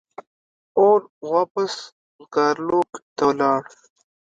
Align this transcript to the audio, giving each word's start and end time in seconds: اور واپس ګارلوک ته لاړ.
اور 0.79 0.99
واپس 1.31 1.73
ګارلوک 2.33 2.91
ته 3.17 3.27
لاړ. 3.39 3.61